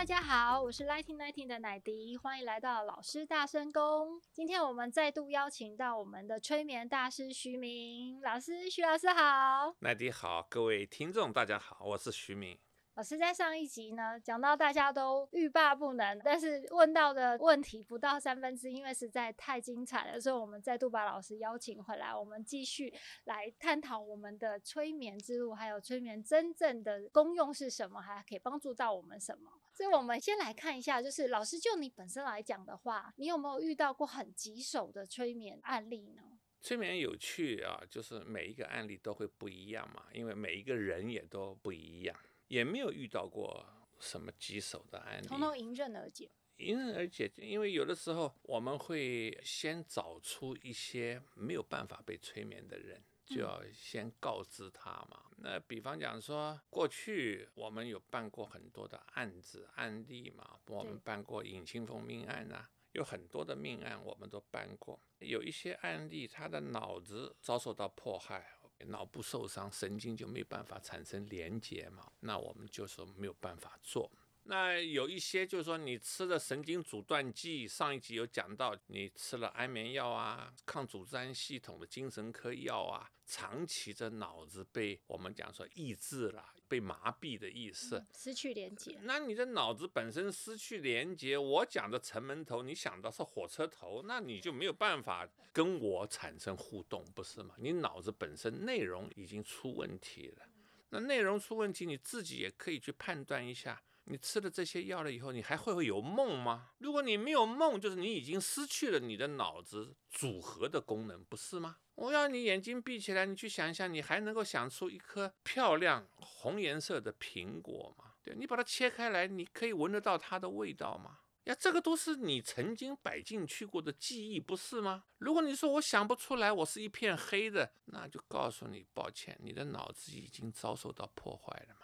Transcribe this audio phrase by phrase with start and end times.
[0.00, 4.18] 大家好，我是 Lighting Lighting 的奶迪，欢迎来到老师大声公。
[4.32, 12.58] 今天我们再度邀请到我们的催眠大师徐明老师，徐老师好，奶迪好，各位听众大家好，我是徐明。
[12.94, 22.90] 老师在上一集呢，讲到大家都欲罢不能，但是问到的问题不到三分之一，因为实在太精彩了，所以我们再度把老师邀请回来，我们继续
[23.24, 29.50] 来探讨我们的催眠之路，还有催眠真正的功用是什么，还可以帮助到我们什么。
[29.80, 36.38] 所以，我们先来看一下，就是老师就你本身来讲的话，你有没有遇到过很棘手的催眠案例呢？
[36.60, 42.14] 催眠有趣啊，就是每一个案例都会不一样嘛，因为每一个人也都不一样。
[42.48, 43.64] 也没有遇到过
[43.98, 46.30] 什么棘手的案例，通通迎刃而解。
[46.56, 55.24] 迎刃而解，因为有的时候我们会先找出一些没有办法被催眠的人，就要先告知他嘛。
[55.30, 65.00] 嗯、那比方讲说，过去我们有办过很多的案子案例嘛，我们办过尹清峰命案啊，有很多的命案我们都办过。
[65.20, 68.56] 有一些案例，他的脑子遭受到迫害。
[68.86, 74.10] 脑部受伤，神经就没办法产生连接嘛，那我们就是没有办法做。
[74.50, 88.98] 那有一些就是说，你吃了神经阻断剂，上一集有讲到，你吃了安眠药啊，抗组织胺系统的精神科药啊，长期的脑子被我们讲说抑制了，被麻痹的意思，嗯、失去连接。
[89.04, 97.54] 那你的脑子本身失去连接，我讲的城门头，你想到是火车头，那你就没有办法跟我产生互动，不是吗？
[97.56, 100.48] 你脑子本身内容已经出问题了，
[100.88, 103.80] 那内容出问题，你自己也可以去判断一下。
[104.10, 106.72] 你吃了这些药了以后，你还会会有梦吗？
[106.78, 111.76] 如果你没有梦，就是你已经失去了你的脑子组合的功能，不是吗？
[111.94, 118.14] 我要你眼睛闭起来，你去想一想，你还能够想出一颗漂亮红颜色的苹果吗？
[118.22, 121.20] 对，你把它切开来，你可以闻得到它的味道吗？
[121.44, 125.04] 呀，这个都是你曾经摆进去过的记忆，不是吗？
[125.18, 131.76] 如果你说我想不出来，我是一片黑的，那就告诉你，抱歉，你的脑子已经遭受到破坏了。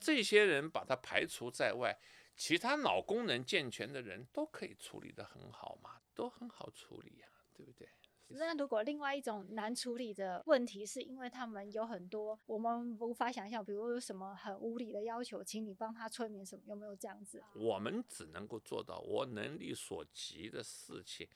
[0.00, 1.98] 这些人把他排除在外，
[2.36, 7.88] 其他脑功能健全的人都可以处理得很好嘛，都很好处理呀，对不对？
[8.30, 17.42] 那如果另外一种难处理的问题，是因为他们有很多我们无法想象，比如有什么很无理的要求，请你帮他催眠什么，有没有这样子？
[17.54, 21.26] 我们只能够做到我能力所及的事情。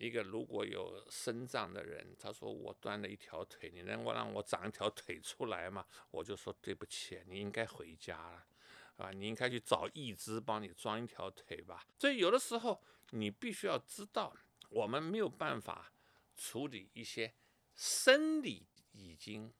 [0.00, 5.86] 一个如果有身障的人，他说我断了一条腿，你能够让我长一条腿出来吗？
[6.10, 8.46] 我就说对不起，你应该回家了，
[8.96, 11.86] 啊，你应该去找义肢帮你装一条腿吧。
[11.98, 14.34] 所以有的时候你必须要知道，
[14.70, 15.92] 我们没有办法
[16.34, 17.34] 处理一些
[17.76, 19.52] 生理已经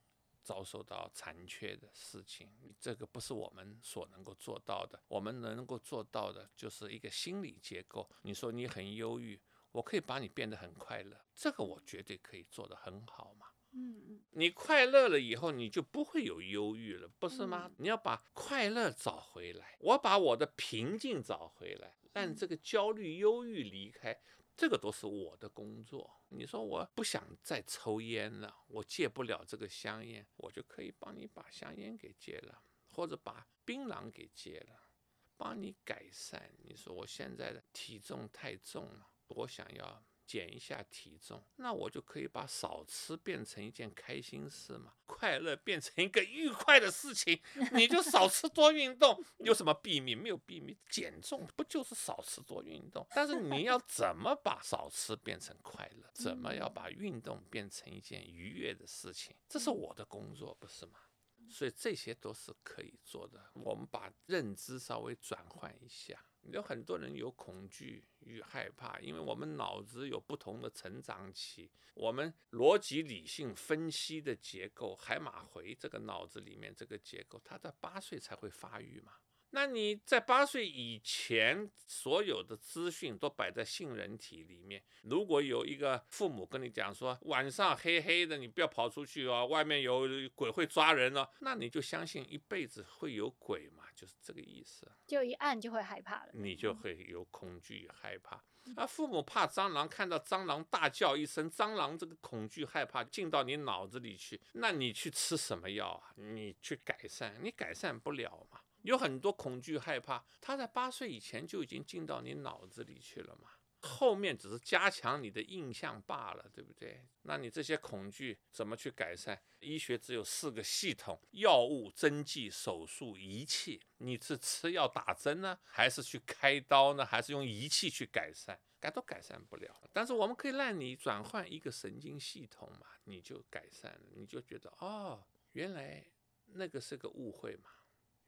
[0.43, 5.03] 遭受到残缺的事情，这个不是我们所能够做到的。
[5.07, 8.09] 我们能够做到的就是一个心理结构。
[8.23, 9.39] 你说你很忧郁。
[9.73, 13.47] 我可以把你变得很快乐，这个我绝对可以做得很好嘛。
[13.73, 17.69] 嗯嗯，你快乐了以后，你就不会有忧郁了，不是吗？
[17.69, 24.21] 嗯、你要把快乐找回来，我把我的平静找回来，让这个焦虑、忧郁离开，
[24.57, 26.21] 这个都是我的工作。
[26.31, 32.61] 你说我不想再抽烟了，我戒不了这个香烟，我就可以帮你把香烟给戒了，
[32.91, 34.89] 或者把槟榔给戒了，
[35.37, 36.53] 帮你改善。
[36.65, 39.07] 你说我现在的体重太重了。
[39.31, 47.41] 我想要减一下体重，那我就可以把少吃变成一件开心事嘛，快乐变成一个愉快的事情。
[47.73, 50.15] 你就少吃多运动，有什么秘密？
[50.15, 53.05] 没有秘密，减重不就是少吃多运动？
[53.11, 56.09] 但是你要怎么把少吃变成快乐？
[56.15, 59.35] 怎么要把运动变成一件愉悦的事情？
[59.49, 61.01] 这是我的工作，不是吗？
[61.49, 63.51] 所以这些都是可以做的。
[63.55, 66.25] 我们把认知稍微转换一下。
[66.45, 79.13] 有很多人有恐惧与害怕，因为我们脑子有不同的成长期，我们逻辑理性分析的结构，海马回这个脑子里面这个结构，它在八岁才会发育嘛。
[79.53, 84.81] 那你在八岁以前，所有的资讯都摆在杏仁体里面。
[85.03, 94.91] 如果有一个父母跟你讲说，晚上黑黑的，你不要跑出去哦，外面有鬼会抓人哦，那你就相信一辈子会有鬼吗，就是这个意思。
[95.07, 98.43] 就一按就会害怕了，你就会有恐惧与害怕。
[98.77, 106.13] 啊，父母怕蟑螂，看到蟑螂大叫一声，蟑螂这个恐惧害怕进到你脑子里去，那你去吃什么药啊？
[106.17, 108.61] 你去改善，你改善不了嘛。
[108.83, 113.51] 有很多恐惧害怕，他在八岁以前就已经进到你脑子里去了嘛。
[113.83, 117.03] 后面只是加强你的印象罢了，对不对？
[117.23, 119.41] 那你这些恐惧怎么去改善？
[119.61, 123.81] 医学只有四个系统：药物、针剂、手术、仪器。
[123.99, 127.05] 你是吃药打针呢，还是去开刀呢？
[127.05, 128.59] 还是用仪器去改善？
[128.79, 129.75] 改都改善不了。
[129.93, 135.23] 但是我们可以让你转换一个神经系统嘛，你就改善了，你就觉得哦，
[135.53, 136.05] 原来
[136.53, 137.71] 那个是个误会嘛。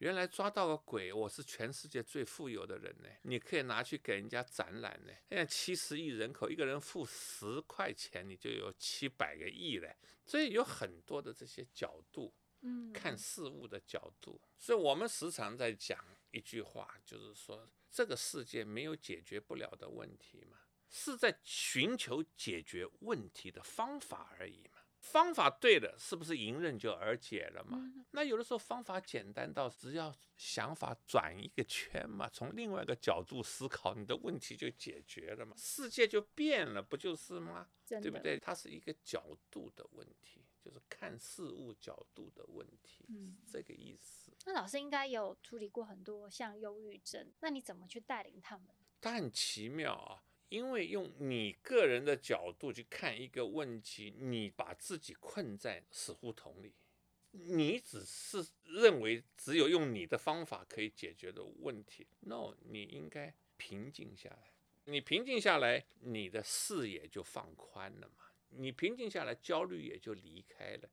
[0.02, 3.08] 原来抓到个鬼，我是全世界最富有的人呢。
[3.22, 5.12] 你可以拿去给人家展览呢。
[5.28, 9.96] 现在七十亿人口，一个人付十块钱，你就有七百个亿嘞。
[10.26, 14.40] 所以有很多的这些角度，嗯，看事物的角度。
[14.58, 20.58] 所以我们时常在讲一句话，就是说这个世界没有解决不了的问题嘛，
[20.90, 24.80] 是在寻求解决问题的方法而已嘛。
[25.12, 27.92] 方法对了，是不是迎刃就而解了嘛？
[28.12, 37.68] 那有的时候方法简单到只要想法转一个圈嘛，从另外一个角度思考，你的问题就解决了嘛，世界就变了，不就是吗？
[37.86, 38.38] 对不对？
[38.38, 44.32] 它是一个角度的问题，就是看事物角度的问题，嗯，这个意思。
[44.46, 48.68] 那老师应该有处理过很多像忧郁症，那你怎么去带领他们？
[48.98, 50.24] 他很奇妙啊。
[50.52, 56.74] 因为用你个人的角度去看一个问题，你把自己困在死胡同里，
[57.30, 62.06] 你只是认为只有用你的方法可以解决的问题。
[62.20, 64.52] No，你应该平静下来。
[64.84, 68.26] 你平静下来，你的视野就放宽了嘛。
[68.50, 70.90] 你平静下来，焦虑也就离开了。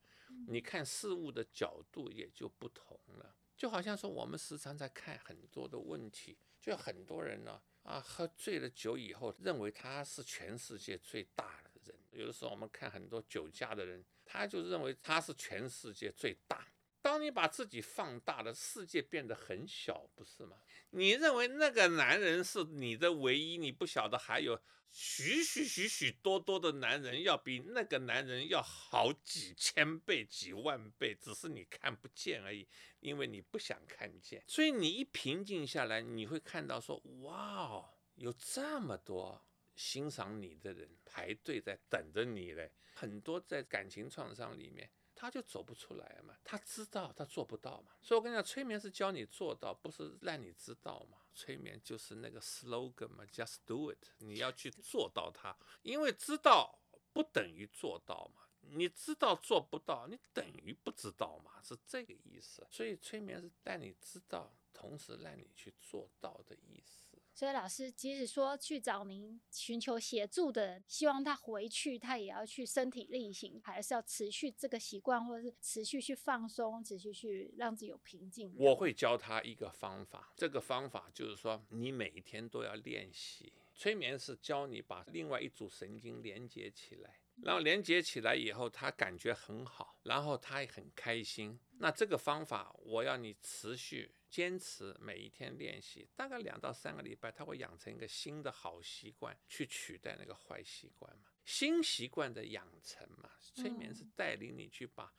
[0.48, 3.36] 你看事物的角度也就不同了。
[3.58, 7.62] 就好像说，我们时常在看很多的问题，就很多人呢。
[7.79, 11.96] 啊，啊喝醉了酒以后，认为他是全世界最大的人。
[12.12, 16.69] 有的时候我们看很多酒驾的人，他就认为他是全世界最大。
[17.02, 20.58] 当你把自己放大了，世界变得很小，不是吗？
[20.92, 24.60] 你认为那个男人是你的唯一，你不晓得还有
[24.92, 32.68] 许许许许多多的男人要比那个男人要好几千倍、几万倍，只是你看不见而已，
[33.00, 34.44] 因为你不想看见。
[34.48, 44.90] 所以你一平静下来，你会看到说：哇哦，有这么多欣赏你的人排队在等着你嘞，很多在感情创伤里面。
[45.20, 51.18] 他就走不出来嘛，他知道他做不到嘛，所以我跟你讲，催眠是教你做到，不是让你知道嘛。
[51.36, 56.80] 催眠就是那个 slogan 嘛，just do it，你要去做到它，因为知道
[57.12, 62.66] 不等于做到嘛，你知道做不到，你等于不知道嘛，是这个意思。
[62.72, 66.99] 所以催眠是带你知道，同时让你去做到的意思。
[67.40, 78.54] 所以老师即使说去找您寻求协助的人，希望他回去，他也要去身体力行，还是要持续这个习惯，或者是持续去放松，持续去让自己有平静。
[78.58, 83.54] 我会教他一个方法，这个方法就是说，你每一天都要练习。
[83.74, 91.60] 催眠是教你把另外一组神经连接起来，然后连接起来以后，他感觉很好，然后他也很开心。
[91.80, 94.14] 那这个方法，我要你持续。
[94.30, 101.32] 坚持每一天练习，大概两到三个礼拜，他会养成一个新的好习惯，去取代那个坏习惯嘛。
[101.46, 105.12] 新习惯的养成嘛，催眠是带领你去把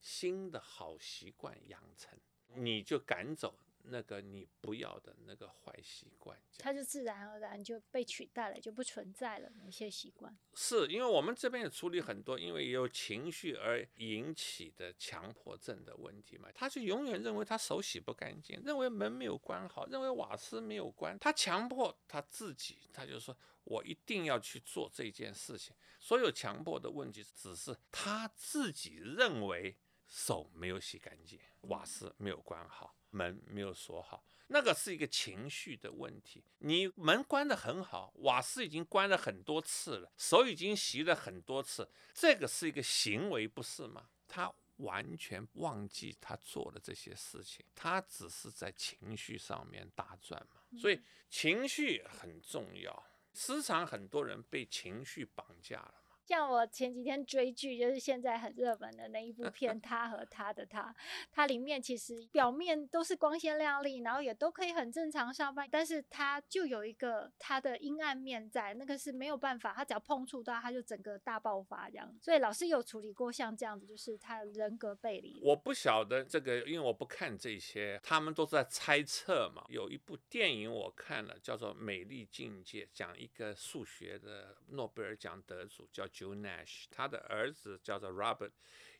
[0.00, 2.18] 新的好习惯养成，
[2.56, 3.56] 你就赶走。
[3.88, 9.50] 那个你不要的那个坏习惯，它就自然而然就被取代了，就不存在了。
[9.50, 16.48] 某些习惯是因为我们这边也处理很多，因为有情绪而引起的强迫症的问题嘛。
[16.54, 25.74] 他就永远认为他手洗不干净，认为门没有关好，认为瓦斯没有关，他强迫他自己，他就说我一定要去做这件事情。
[25.98, 29.76] 所有强迫的问题只是他自己认为
[30.06, 32.94] 手没有洗干净，瓦斯没有关好。
[33.16, 36.44] 门没有锁好，那个是一个情绪的问题。
[36.58, 44.08] 你门关得很好，瓦斯已经关了很多次了，手已经洗了很多次，这个是一个行为，不是吗？
[44.28, 50.60] 他完全忘记他做了这些事情，他只是在情绪上面打转嘛。
[50.78, 56.05] 所以情绪很重要，时常很多人被情绪绑架了嘛。
[56.26, 60.82] 像我前几天追剧，就是现在很热门的那一部片《他和他的他》，
[61.30, 72.12] 它里面其实表面都是光鲜亮丽，然后也都可以很正常上班，但是它就有一个它的阴暗面在，那个是没有办法，他只要碰触到，他就整个大爆发这样。
[72.20, 75.40] 所以老师有处理过像这样子，就是他人格背离。
[75.44, 79.64] 我不晓得这个，因为我不看这些，他们都是在猜测嘛。
[79.68, 88.52] 有一部电影我看了，叫做《美丽境界》，讲一个数学的诺贝尔奖得主叫 Joe Nash，他的儿子叫做 Robert，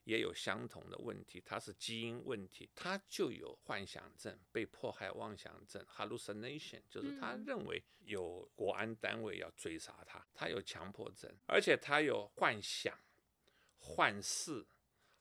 [0.04, 12.94] 也有相同的问题，他是基因问题，他就有幻想症、被迫害妄想症 （hallucination），就是他认为有国安单位要追杀他，他有强迫症，而且他有幻想、
[13.78, 14.66] 幻视、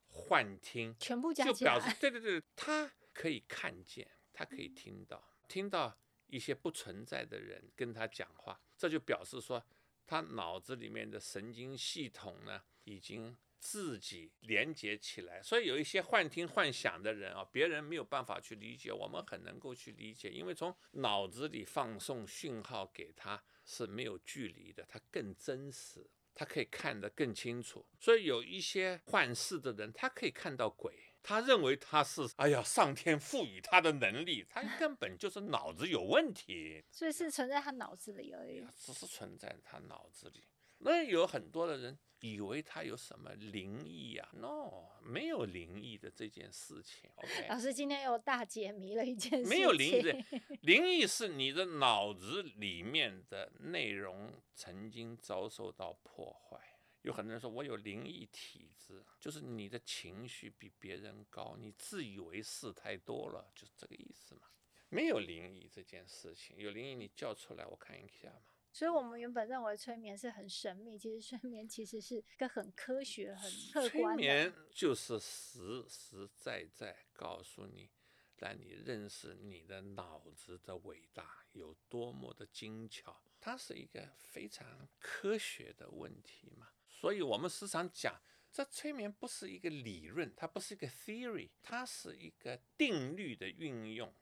[0.09, 5.97] 幻听，全部加就表示对对对，他可以看见，他可以听到，听到
[6.27, 9.65] 一些不存在的人跟他讲话，这就表示说。
[10.05, 27.83] 他脑子里面的神经系统呢，已经自己连接起来，所以有一些幻听幻想的人啊，别人没有办法去理解，我们很能够去理解，因为从脑子里放送讯号给他是没有距离的，他更真实，他可以看得更清楚。
[27.99, 31.04] 所以有一些幻视的人，他可以看到鬼。
[31.25, 40.43] 他认为他是哎呀，上天赋予他的能力，他 根本就是脑子有问题，所以是存在他脑子里而已，只是存在他脑子里。
[40.77, 47.09] 那有很多的人以为他有什么灵异呀？No，没有灵异的这件事情。
[47.15, 49.49] OK，老师今天又大解谜了一件事情。
[49.49, 50.23] 没有灵异的，
[50.61, 56.59] 灵异是你的脑子里面的内容曾经遭受到破坏。
[57.01, 64.41] 有很多人说我有灵异体质，就是你的情绪比别人高，你自以为是太多了，就是这个意思嘛。
[64.89, 68.53] 没有灵异这件事情，有灵异你叫出来我看一下嘛。
[68.71, 74.21] 所以我们原本认为催眠是很神秘，其实催眠其实是个很科学、很客观的。
[74.21, 77.89] 催眠就是实实在在告诉你，
[78.37, 86.67] 让你认识你的脑子的伟大有多么的精巧，它是一个非常科学的问题嘛。
[86.87, 88.21] 所以，我们时常讲，
[88.55, 94.15] 这催眠不是一个理论，它不是一个 theory，它是一个定律的运用。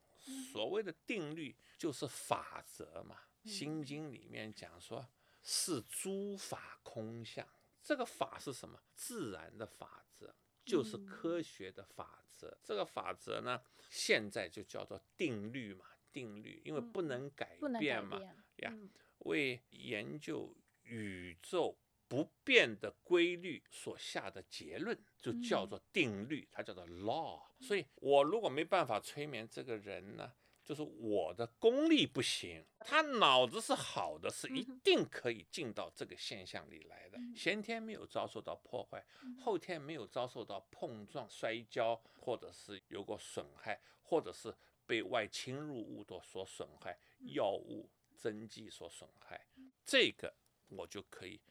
[0.52, 5.08] 所谓的定律就是法则嘛，《心经》里面讲说，
[5.44, 7.48] 是诸法空相。
[7.84, 8.82] 这个法是什么？
[8.96, 10.34] 自然的法则，
[10.66, 12.58] 就是科学的法则。
[12.64, 13.62] 这个法则呢，
[13.92, 18.20] 现在就叫做定律嘛，定律，因为不能改变嘛，
[18.56, 18.74] 呀，
[19.20, 21.78] 为研究宇宙。
[22.14, 27.42] 不变的规律所下的结论就叫做定律，它叫做 law。
[27.60, 30.32] 所以，我如果没办法催眠这个人呢，
[30.64, 32.64] 就是我的功力不行。
[32.82, 37.18] 他脑子是好的，是一定可以进到这个现象里来的。
[37.36, 39.04] 先天没有遭受到破坏，
[39.44, 44.56] 后天没有遭受到碰撞、摔跤，或者是有过损害，或者是
[44.86, 46.96] 被外侵入物的所损害，
[47.34, 49.48] 药物、针剂所损害，
[49.84, 50.32] 这个
[50.68, 51.42] 我就可以。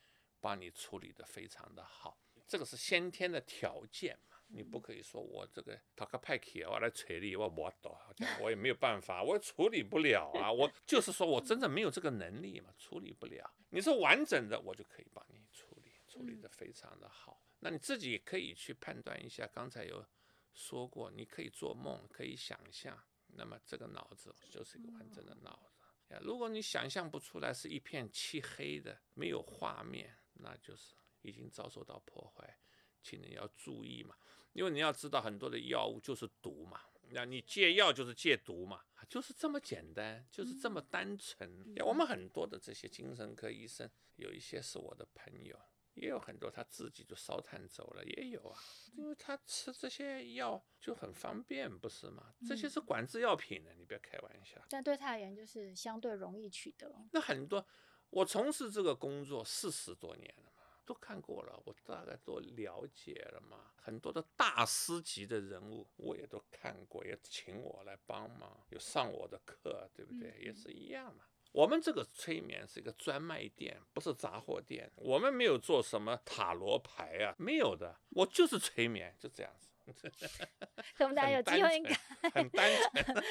[0.43, 2.19] 帮你处理得非常的好，
[2.49, 7.97] 这个是先天的条件嘛，你不可以说我这个塔克派克我来处理我没懂，
[8.41, 13.49] 我也没有办法，我处理不了啊，我就是说我真的没有这个能力嘛，处理不了。
[13.71, 17.41] 你是完整的，我就可以帮你处理，处理得非常的好。
[17.61, 20.05] 那你自己可以去判断一下，刚才有
[20.53, 25.79] 说过，你可以做梦，可以想象，那么这个脑子就是一个完整的脑子。
[26.21, 30.15] 如果你想象不出来，是一片漆黑的，没有画面。
[30.43, 32.59] 那就是已经遭受到破坏，
[33.01, 34.17] 请你要注意嘛，
[34.53, 36.81] 因为你要知道很多的药物就是毒嘛，
[37.11, 41.75] 那你戒药就是戒毒嘛，就是这么简单，就是这么单纯。
[41.85, 45.59] 我们很多的这些精神科医生，有一些是我的朋友，
[45.95, 48.59] 也有很多他自己就烧炭走了，也有啊，
[48.97, 52.35] 因为他吃这些药就很方便，不是吗？
[52.47, 54.61] 这些是管制药品的，你不要开玩笑。
[54.69, 57.07] 但对他而言，就是相对容易取得。
[57.13, 57.65] 那很多。
[58.13, 63.73] 我从事这个工作四十多年了嘛，都看过了，我大概都了解了嘛。
[63.75, 70.39] 很多的大师级的人物，我也都看过，也请我来帮忙，有上我的课，对不对？
[70.43, 71.25] 也是一样嘛。
[71.53, 74.93] 我们这个催眠是一个专卖店，不是杂货店。
[74.97, 77.99] 我们没有做什么塔罗牌啊，没有的。
[78.11, 79.72] 我就是催眠，就这样子。
[81.01, 81.95] 我们大家有机会应该
[82.31, 83.23] 很单纯，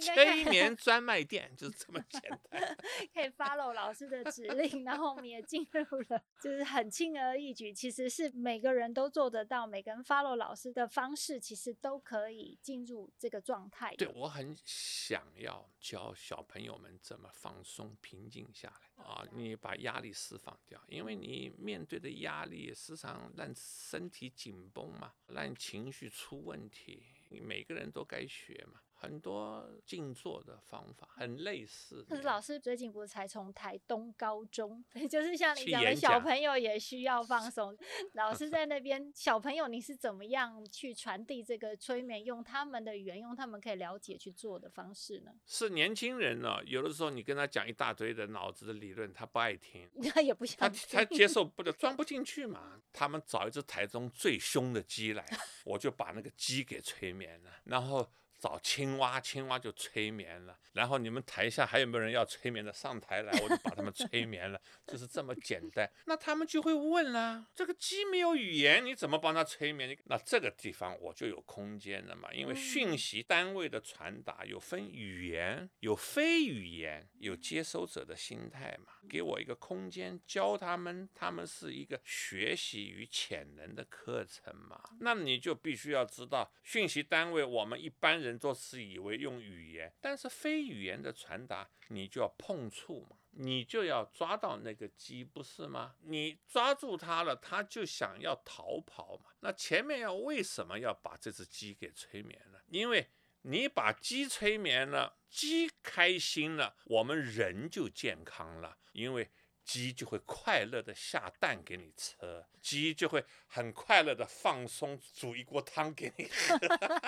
[0.14, 2.20] 催眠专卖店就是这么简
[2.50, 2.76] 单，
[3.12, 13.94] 可以 follow 老师的指令，然后我们也进入了，就是很轻而易举，其实是每个人都做得到，每个人 follow 老师的方式，其实都可以进入这个状态。
[13.96, 18.90] 对，我很想要教小朋友们怎么放松、平静下来。
[19.00, 28.80] 啊，你把压力释放掉，因为你面对的压力时常让身体紧绷嘛，让情绪出问题，每个人都该学嘛。
[29.00, 32.04] 很多静坐的方法很类似。
[32.06, 37.74] 可是老师最近不是才从台东高中， 就是像你讲的小朋友也需要放 松。
[38.12, 45.32] 老师在那边，小朋友你是怎么样去传递这个催眠，用他们的语言，用他们可以了解去做的方式呢？
[45.46, 52.82] 是年轻人呢、哦，有的时候你跟他讲一大堆的脑子的理论，他不爱听， 他也不想，他他接受不了，装不进去嘛。
[52.92, 55.24] 他们找一只台中最凶的鸡来，
[55.64, 58.06] 我就把那个鸡给催眠了，然后。
[58.40, 60.58] 找青蛙，青蛙就催眠了。
[60.72, 62.72] 然后你们台下还有没有人要催眠的？
[62.72, 65.90] 上台来，我就把他们催眠了，就是这么简单。
[66.06, 69.94] 那他们就会问啦：这个鸡没有语言，你怎么帮他催眠？
[70.04, 78.92] 那这个地方我就有空间了嘛，因为讯息单位的传达有分语言，有非语言，有接收者的心态嘛。
[79.08, 84.80] 给我一个空间教他们，他们是一个学习与潜能的课程嘛。
[85.00, 88.29] 那你就必须要知道讯息单位，我们一般人。
[88.30, 95.96] 人做事以为用语言，但是非语言的传达，你就要碰触嘛，你就要抓到那个鸡，不是吗？
[96.02, 99.30] 你抓住它了，它就想要逃跑嘛。
[99.40, 102.62] 那前面要为什么要把这只鸡给催眠了？
[102.68, 103.08] 因为
[103.42, 109.30] 你把鸡催眠了，鸡开心了，我们人就健康了，因为。
[109.70, 116.58] 鸡就会快乐的下蛋给你吃，鸡就会很快乐的放松，煮一锅汤给你喝。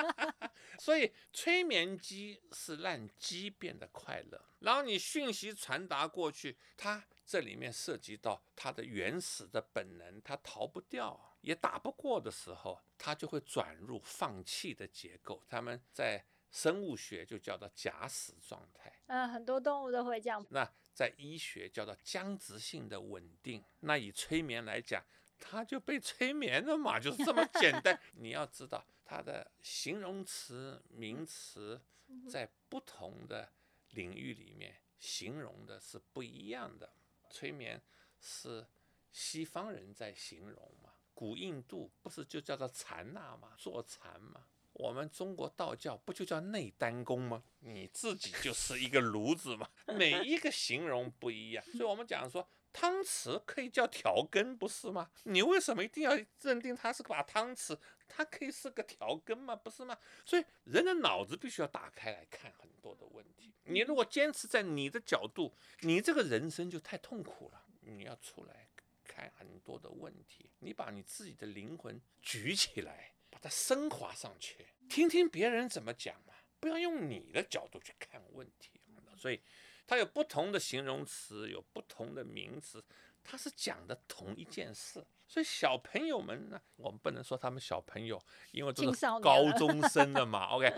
[0.79, 15.43] 所以催眠鸡是让鸡变得快乐，然后你讯息传达过去，它这里面涉及到它的原始的本能，它逃不掉，也打不过的时候，它就会转入放弃的结构。
[15.49, 18.93] 他们在生物学就叫做假死状态。
[19.07, 20.47] 嗯，很多动物都会这样。
[20.51, 20.73] 那。
[20.95, 25.05] 在医学叫做僵直性的稳定，那以催眠来讲，
[25.39, 27.99] 他就被催眠了嘛，就是这么简单。
[28.15, 31.81] 你要知道，它的形容词、名词
[32.31, 33.53] 在不同的
[33.91, 36.93] 领域里面形容的是不一样的。
[37.31, 37.81] 催眠
[38.21, 38.67] 是
[39.11, 44.47] 西方人在形容嘛，古印度不是就叫做禅那嘛，坐禅嘛。
[44.75, 47.45] 我们中国道教不就叫内丹功吗？
[47.61, 55.11] 你自己就是一个炉子嘛，每一个形容不一样，所以我们讲说汤匙可以叫调羹，不是吗？
[55.25, 57.79] 你为什么一定要认定它是个把汤匙？
[58.09, 59.55] 它可以是个调羹吗？
[59.55, 59.99] 不是吗？
[60.25, 63.53] 所以人的脑子必须要打开来看很多的问题。
[63.65, 67.67] 你如果坚持在你的角度，你这个人生就太痛苦了。
[67.81, 68.69] 你要出来
[69.05, 73.13] 看很多的问题，你把你自己的灵魂举起来。
[73.33, 78.71] 把它升华上去，听听别人怎么讲嘛，不要用你的角度去看问题。
[79.17, 79.41] 所以，
[79.87, 82.85] 它有不同的形容词，有不同的名词，
[83.25, 85.05] 它是讲的同一件事。
[85.27, 90.49] 所以小朋友们呢，我们不能说他们小朋友，因为都是高中生了嘛。
[90.55, 90.71] OK，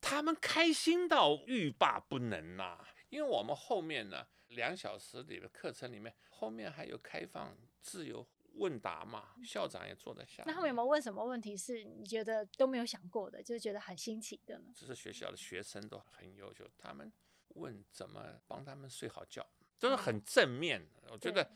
[0.00, 2.84] 他们开心到欲罢不能呐。
[3.08, 8.26] 因为我们后面呢，两小时里的课程里面，后面还有开放自由。
[8.54, 10.42] 问答嘛，校长也坐在下。
[10.46, 14.72] 那他们有没有问什么问题是你觉得都没有想过的，就是觉得很新奇的呢？
[14.74, 17.12] 只是学校的学生都很优秀，他们
[17.54, 19.46] 问怎么帮他们睡好觉，
[19.78, 21.02] 都是很正面的。
[21.10, 21.50] 我觉得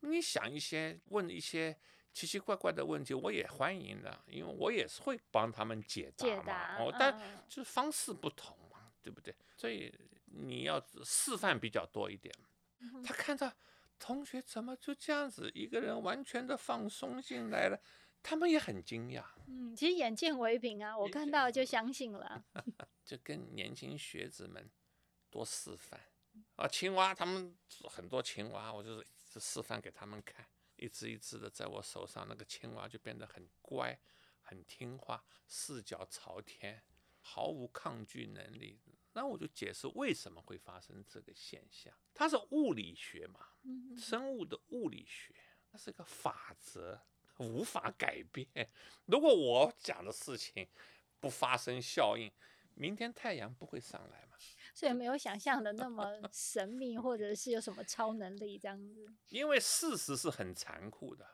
[0.00, 1.76] 你想一些问一些
[2.12, 6.34] 奇奇怪怪的问题，我也欢迎的，因为我也是会帮他们解答嘛。
[6.34, 7.18] 解答哦，但
[7.48, 9.34] 就是方式不同嘛，对不对？
[9.56, 9.92] 所以
[10.26, 12.34] 你要示范比较多一点。
[13.04, 13.52] 他看到。
[13.98, 17.80] 同学怎么就这样子一个人完全的放松进来了？
[18.22, 19.24] 他们也很惊讶。
[19.46, 22.44] 嗯，其实眼见为凭啊，我看到就相信了。
[23.04, 24.68] 就跟年轻学子们
[25.30, 26.00] 多示范
[26.56, 27.56] 啊，青蛙他们
[27.88, 33.96] 很多青蛙，我就是示范给他们看，一只一只的在我手上，那个青蛙就变得很乖，
[34.40, 36.82] 很听话，四脚朝天，
[37.20, 38.80] 毫无抗拒能力。
[39.12, 43.48] 那我就解释为什么会发生这个现象，它是物理学嘛，
[43.96, 45.34] 生物的物理学，
[45.70, 47.00] 它是个法则，
[47.38, 48.46] 无法改变。
[49.06, 50.68] 如果我讲的事情
[51.20, 52.30] 不发生效应，
[52.74, 54.36] 明天太阳不会上来嘛？
[54.74, 59.06] 所以没有想象的那么神秘，或者是有什么超能力这样子。
[59.30, 61.26] 因为事实是很残酷的，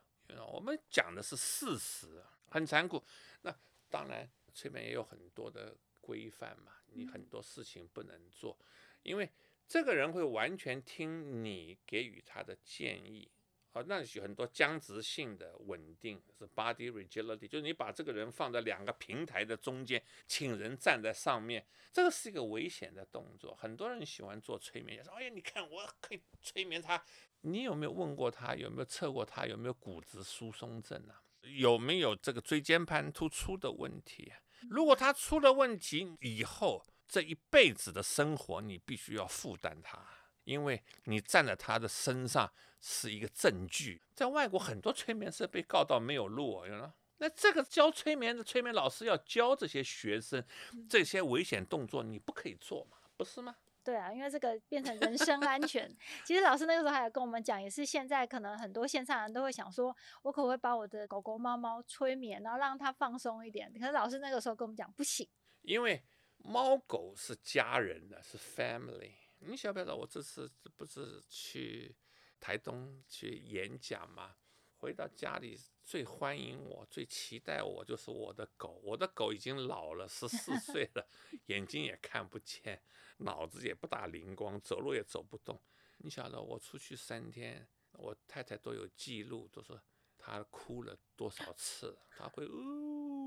[0.53, 3.03] 我们讲的是事实，很残酷。
[3.42, 3.55] 那
[3.90, 5.77] 当然，催眠也有很多的。
[6.05, 8.59] 规范嘛，你很多事情不能做，
[9.05, 9.31] 因为
[9.73, 13.27] 这个人会完全听你给予他的建议，
[13.73, 23.55] 啊，那有很多僵直性的稳定是 body rigidity，就是你把这个人放在两个平台的中间，请人站在上面，这个是一个危险的动作。
[23.55, 27.03] 很多人喜欢做催眠，说：“哎呀，你看我可以催眠他。”
[27.41, 28.55] 你有没有问过他？
[28.55, 31.23] 有没有测过他有没有骨质疏松症啊？
[31.41, 34.31] 有没有这个椎间盘突出的问题？
[34.69, 40.03] 如果他出了问题以后，这一辈子的生活你必须要负担他，
[40.44, 42.51] 因为你站在他的身上。
[42.85, 50.44] 是一个证据，在外国很多催眠师被告到没有路啊，那这个教催眠的催眠老师要教这些学生，
[50.90, 53.55] 这些危险动作你不可以做嘛，不是吗？
[53.85, 55.88] 对啊，因为这个变成人身安全。
[56.27, 63.72] 其实老师那个时候还有跟我们讲，也是现在可能很多线上人都会想说，我可不可以把我的狗狗、猫猫催眠，然后让它放松一点？
[63.79, 65.29] 可是老师那个时候跟我们讲，不行，
[65.61, 66.03] 因为
[66.45, 69.13] 猫狗是家人的，是 family。
[69.39, 71.97] 你晓不晓得我这次不是去？
[72.41, 74.35] 台东去演讲嘛，
[74.75, 78.81] 回到家里最欢迎我、最期待我就是我的狗。
[78.83, 81.09] 我的狗已经老了，十四岁了，
[81.47, 82.83] 眼睛也看不见，
[83.19, 85.63] 脑子也不大灵光，走路也走不动。
[85.99, 89.81] 你晓得我出去三天，我太太都有记录，都说
[90.19, 93.22] 她哭了多少次，她会呜，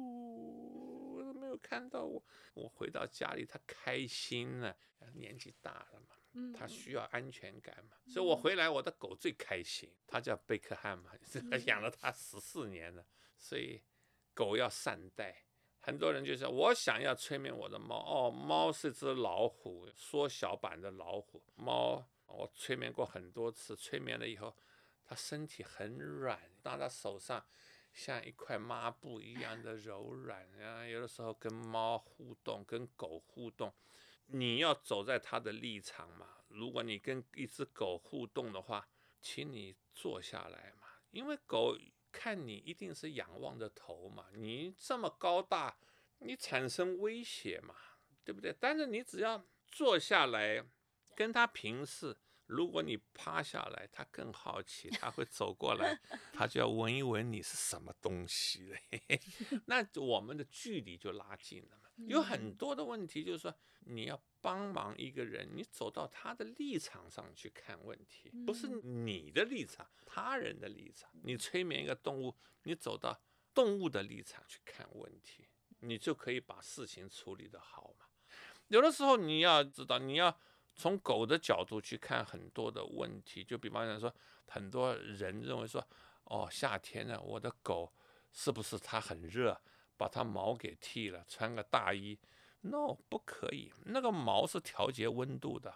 [1.55, 2.21] 有看到我。
[2.53, 4.75] 我回到家里，他开心了，
[5.13, 6.15] 年纪大了嘛。
[6.53, 9.89] 他需要安全感嘛，所以我回来，我的狗最开心。
[10.05, 11.11] 他叫贝克汉嘛，
[11.65, 13.05] 养了他十四年了，
[13.37, 13.81] 所以
[14.33, 15.45] 狗要善待。
[15.79, 17.95] 很多人就说，我想要催眠我的猫。
[18.03, 21.41] 哦，猫是只老虎，缩小版的老虎。
[21.55, 24.53] 猫我催眠过很多次，催眠了以后，
[25.05, 27.45] 它身体很软，当它手上
[27.95, 30.47] 像一块抹布一样的柔软。
[30.62, 33.73] 啊，有的时候跟猫互动，跟狗互动。
[34.27, 36.27] 你要走在它的立场嘛？
[36.49, 38.88] 如果你跟一只狗互动的话，
[39.21, 41.77] 请你坐下来嘛，因为狗
[42.12, 44.25] 看你一定是仰望着头嘛。
[44.34, 45.77] 你这么高大，
[46.19, 47.75] 你产生威胁嘛，
[48.23, 48.55] 对不对？
[48.60, 50.63] 但是你只要坐下来
[51.15, 55.99] 跟它平视，如果你趴下来，他更好奇，他会走过来，
[56.34, 59.21] 他就要闻一闻你是什么东西嘞。
[59.65, 61.89] 那我们的距离就拉近了嘛。
[62.08, 71.10] 有很多的问题，就是说你要帮忙一个人，你走到他的立场上去看问题，不是你的立场，他人的立场。
[71.23, 73.19] 你催眠一个动物，你走到
[73.53, 75.47] 动物的立场去看问题，
[75.79, 78.05] 你就可以把事情处理得好嘛。
[78.67, 80.38] 有的时候你要知道，你要
[80.75, 84.13] 从狗的角度去看很多的问题，就比方讲说，
[84.47, 85.85] 很多人认为说，
[86.25, 87.91] 哦，夏天呢，我的狗
[88.31, 89.59] 是不是它很热？
[89.97, 92.19] 把它毛给剃了，穿个大衣
[92.59, 93.71] ，no，不可以。
[93.85, 95.73] 那个毛是调节温度的，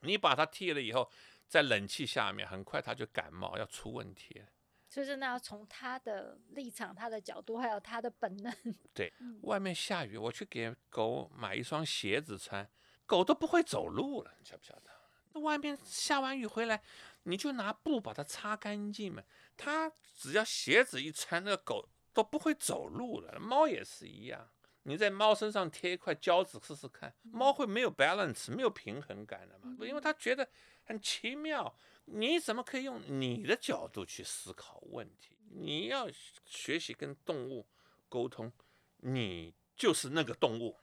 [0.00, 1.10] 你把它剃了以后，
[1.46, 4.42] 在冷气下面，很快它就感冒，要出问题。
[4.88, 8.50] 所以说，那要从它的立场、它的角度，还有它的本能。
[8.94, 12.66] 对，外面下雨，我去给狗买一双鞋子穿，
[13.08, 14.90] 狗都不会走路了，你晓不晓得？
[15.32, 16.80] 那外面下完雨回来，
[17.24, 19.20] 你就拿布把它擦干净嘛。
[19.56, 21.88] 它只要鞋子一穿，那个狗。
[22.14, 24.50] 都不会走路了，猫也是一样。
[24.82, 29.76] 你在猫身上贴一块胶纸试试看，猫会没有 balance，没有平衡感的嘛？
[29.86, 30.48] 因为它觉得
[30.82, 31.72] 很奇妙。
[32.06, 35.36] 你怎么可以用你的角度去思考问题？
[35.48, 36.08] 你要
[36.44, 37.64] 学习跟动物
[38.08, 38.52] 沟通，
[38.96, 40.76] 你就是那个动物。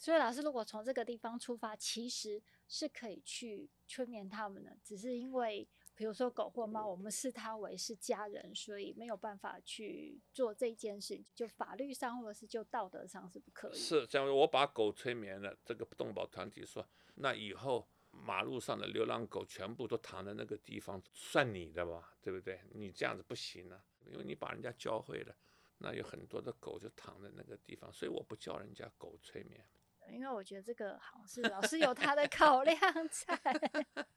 [0.00, 5.68] 所以老师，如果从这个地方出发，其实是可以去催眠他们的，只是因为。
[5.96, 13.74] 比如说狗或猫，我们视它为是家人，所以没有办法去做这件事，就法律上或者是就道德上是不可以。
[13.74, 22.62] 是这样，我把狗催眠了，这个动保团体说，那以后马路上的流浪狗全部都躺在那个地方，算你的吧，对不对？
[22.72, 25.36] 你这样子不行啊，因为你把人家教会了，
[25.76, 29.62] 那有很多的狗就躺在那个地方，所以我不叫人家狗催眠。
[30.12, 32.78] 因为我觉得这个好像是老师有他的考量
[33.10, 33.38] 在。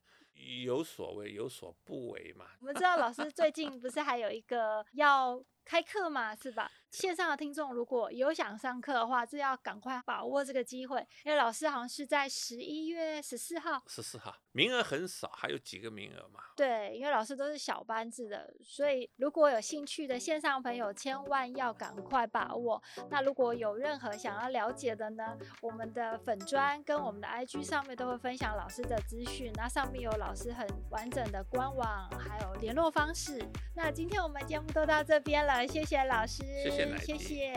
[0.63, 2.45] 有所为有所不为嘛。
[2.59, 6.69] 我们知道老师最近不是还有一个要开课嘛，是吧？
[6.91, 13.81] 线上的听众如果有想上课的话，就要赶快把握这个机会，因为老师好像是在十一月十四号。
[13.87, 16.39] 十四号，名额很少，还有几个名额嘛？
[16.55, 22.79] 对，因为老师都是小班制的，所以如果有兴趣的线上朋友，千万要赶快把握。
[23.09, 33.43] 那如果有任何想要了解的呢，我们的粉砖跟我们的 IG 上面都会分享老师的资讯，那上面有老师很完整的官网，还有联络方式。
[33.75, 36.97] 那今天我们节目都到这边了，谢谢老师，谢谢。
[36.97, 37.53] 谢谢。